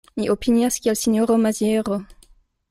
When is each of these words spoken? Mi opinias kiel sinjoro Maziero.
Mi 0.19 0.23
opinias 0.35 0.77
kiel 0.85 0.97
sinjoro 1.01 1.37
Maziero. 1.45 2.01